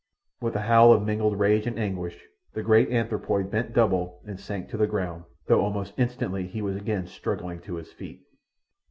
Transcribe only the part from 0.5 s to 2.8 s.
a howl of mingled rage and anguish the